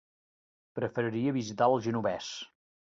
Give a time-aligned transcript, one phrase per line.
[0.79, 2.35] Preferiria visitar el Genovés.